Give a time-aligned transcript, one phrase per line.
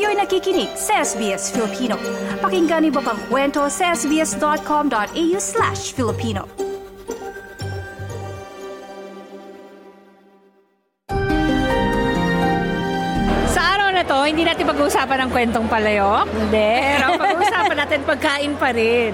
[0.00, 2.00] Kayo'y nakikinig sa SBS Filipino.
[2.40, 6.48] Pakinggan niyo pa ang kwento sa sbs.com.au slash Filipino.
[13.52, 16.32] Sa araw na to, hindi natin pag-uusapan ang kwentong palayok.
[16.32, 16.72] Hindi.
[16.96, 19.12] Pero pag-uusapan natin pagkain pa rin.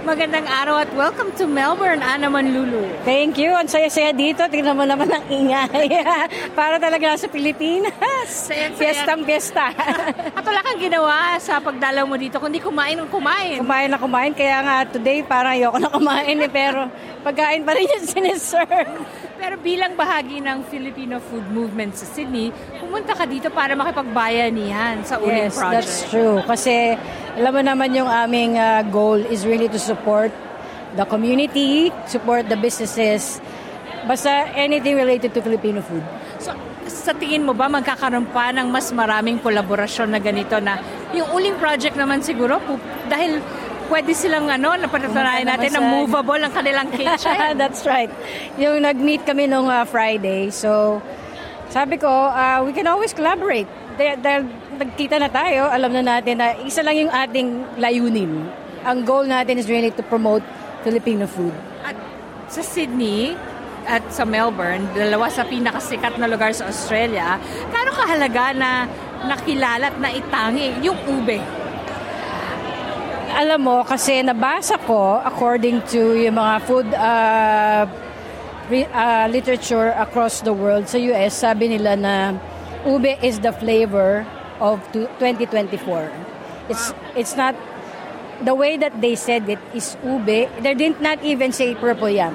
[0.00, 3.04] Magandang araw at welcome to Melbourne, Ana Manlulu.
[3.04, 3.52] Thank you.
[3.52, 4.40] Ang saya-saya dito.
[4.48, 5.92] Tingnan mo naman ang ingay.
[6.58, 7.92] Para talaga nasa Pilipinas.
[8.24, 8.80] Saya-saya.
[8.80, 9.76] Fiestang fiesta.
[10.40, 13.60] At wala kang ginawa sa pagdalaw mo dito, kundi kumain ng kumain.
[13.60, 14.32] kumain na kumain.
[14.32, 16.48] Kaya nga today parang ayoko na kumain eh.
[16.48, 16.88] Pero
[17.20, 19.04] pagkain pa rin yung siniserve.
[19.40, 25.16] Pero bilang bahagi ng Filipino food movement sa Sydney, pumunta ka dito para makipagbayanihan sa
[25.16, 25.88] uling Yes, project.
[25.88, 26.44] that's true.
[26.44, 26.92] Kasi
[27.40, 30.28] alam mo naman yung aming uh, goal is really to support
[30.92, 33.40] the community, support the businesses,
[34.04, 36.04] basta anything related to Filipino food.
[36.36, 36.52] So,
[36.84, 40.76] sa tingin mo ba magkakaroon pa ng mas maraming kolaborasyon na ganito na
[41.16, 42.60] yung uling project naman siguro
[43.08, 43.40] dahil
[43.90, 47.58] pwede silang ano, napatunayan natin na movable ang kanilang kitchen.
[47.58, 48.08] That's right.
[48.56, 50.54] Yung nag-meet kami nung uh, Friday.
[50.54, 51.02] So,
[51.68, 53.66] sabi ko, uh, we can always collaborate.
[53.98, 54.46] Dahil
[54.78, 58.48] nagkita na tayo, alam na natin na isa lang yung ating layunin.
[58.86, 60.46] Ang goal natin is really to promote
[60.86, 61.52] Filipino food.
[61.84, 61.98] At
[62.48, 63.36] sa Sydney
[63.84, 67.36] at sa Melbourne, dalawa sa pinakasikat na lugar sa Australia,
[67.68, 68.70] kano kahalaga na
[69.26, 71.59] nakilala at naitangi yung ube?
[73.30, 77.86] Alam mo, kasi nabasa ko, according to yung mga food uh,
[78.66, 82.14] re- uh, literature across the world, sa US, sabi nila na
[82.82, 84.26] ube is the flavor
[84.58, 86.10] of to- 2024.
[86.68, 87.54] It's, it's not,
[88.42, 92.34] the way that they said it is ube, they did not even say purple yam.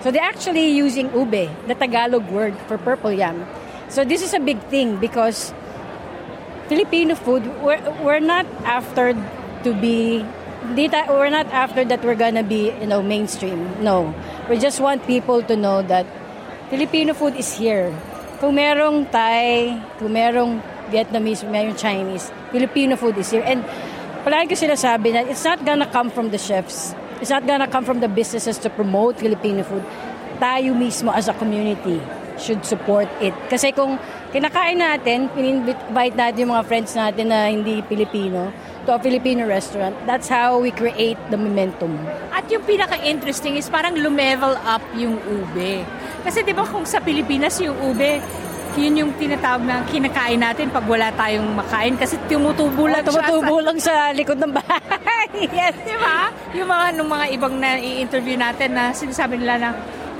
[0.00, 3.46] So they're actually using ube, the Tagalog word for purple yam.
[3.88, 5.52] So this is a big thing because
[6.68, 9.12] Filipino food, we're, we're not after
[9.64, 10.24] to be,
[10.76, 13.82] we're not after that we're gonna be, you know, mainstream.
[13.82, 14.14] No.
[14.48, 16.06] We just want people to know that
[16.70, 17.92] Filipino food is here.
[18.40, 23.44] Kung merong Thai, kung merong Vietnamese, merong Chinese, Filipino food is here.
[23.44, 23.64] And
[24.24, 26.94] palagi ko sinasabi na it's not gonna come from the chefs.
[27.20, 29.84] It's not gonna come from the businesses to promote Filipino food.
[30.40, 32.00] Tayo mismo as a community
[32.40, 33.36] should support it.
[33.52, 34.00] Kasi kung
[34.32, 38.48] kinakain natin, in-invite natin yung mga friends natin na hindi Pilipino
[38.88, 41.92] to a Filipino restaurant, that's how we create the momentum.
[42.32, 45.84] At yung pinaka-interesting is parang lumevel up yung ube.
[46.24, 48.18] Kasi di ba kung sa Pilipinas yung ube,
[48.78, 53.56] yun yung tinatawag na kinakain natin pag wala tayong makain kasi tumutubo lang siya Tumutubo
[53.58, 55.26] lang sa likod ng bahay.
[55.58, 55.74] yes.
[55.82, 56.30] Di ba?
[56.54, 59.68] Yung mga, nung mga ibang na i-interview natin na sinasabi nila na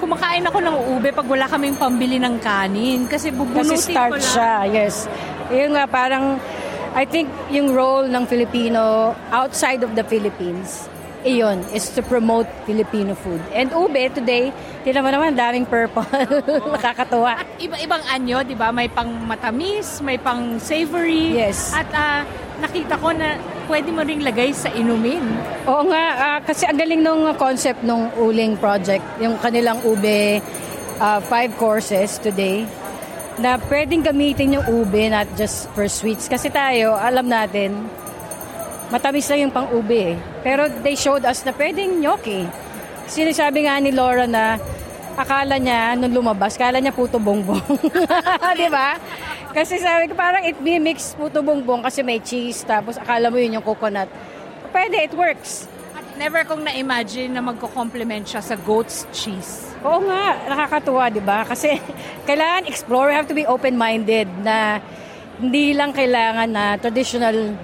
[0.00, 4.16] kumakain ako ng ube pag wala kaming pambili ng kanin kasi bubulutin Kasi start ko
[4.16, 4.30] lang.
[4.32, 4.94] siya, yes.
[5.52, 6.40] Yung nga parang,
[6.96, 10.88] I think yung role ng Filipino outside of the Philippines,
[11.20, 13.44] iyon, is to promote Filipino food.
[13.52, 14.50] And ube today,
[14.82, 16.08] tinan mo naman, daming purple.
[16.74, 17.44] Nakakatuwa.
[17.44, 18.72] At iba-ibang anyo, di ba?
[18.72, 21.36] May pang matamis, may pang savory.
[21.36, 21.76] Yes.
[21.76, 22.24] At ah,
[22.58, 23.36] nakita ko na
[23.70, 25.22] pwede mo ring lagay sa inumin.
[25.70, 30.42] Oo nga, ah, kasi ang galing nung concept nung Uling Project, yung kanilang ube,
[30.98, 32.66] ah, five courses today,
[33.38, 36.26] na pwedeng gamitin yung ube not just for sweets.
[36.26, 37.72] Kasi tayo, alam natin,
[38.90, 40.16] matamis lang yung pang-ube eh.
[40.42, 42.44] Pero they showed us na pwedeng gnocchi.
[43.06, 44.58] Sinasabi nga ni Laura na
[45.14, 47.62] akala niya nung lumabas, akala niya puto bongbong.
[48.60, 48.98] Di ba?
[49.50, 53.58] Kasi sabi ko parang it mimics puto bongbong kasi may cheese tapos akala mo yun
[53.58, 54.06] yung coconut.
[54.70, 55.66] Pwede, it works.
[55.98, 59.74] At never kong na-imagine na magko-complement siya sa goat's cheese.
[59.82, 61.42] Oo nga, nakakatuwa, di ba?
[61.42, 61.74] Kasi
[62.30, 64.78] kailangan explore, we have to be open-minded na
[65.42, 67.58] hindi lang kailangan na traditional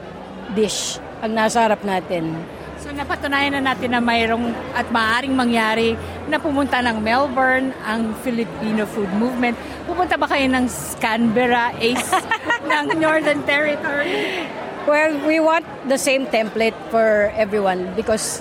[0.58, 2.34] dish ang nasa harap natin.
[2.80, 5.96] So napatunayan na natin na mayroong at maaaring mangyari
[6.28, 9.56] na pumunta ng Melbourne ang Filipino food movement.
[9.88, 10.68] Pupunta ba kayo ng
[11.00, 12.12] Canberra, Ace
[12.70, 14.44] ng Northern Territory?
[14.86, 18.38] Well, we want the same template for everyone because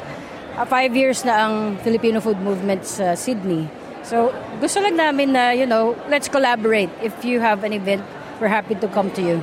[0.59, 3.65] uh, five years na ang Filipino food movement sa Sydney.
[4.05, 4.29] So,
[4.61, 6.93] gusto lang namin na, you know, let's collaborate.
[7.01, 8.05] If you have an event,
[8.37, 9.41] we're happy to come to you.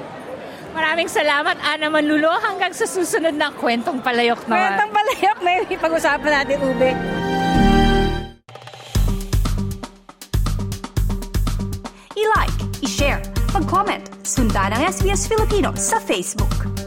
[0.73, 2.33] Maraming salamat, Ana Manlulo.
[2.41, 4.73] Hanggang sa susunod na kwentong palayok naman.
[4.73, 6.91] Kwentang palayok, may pag-usapan natin, Ube.
[12.17, 13.21] I-like, i-share,
[13.53, 16.82] mag-comment, sundan ang SBS Filipino sa Facebook.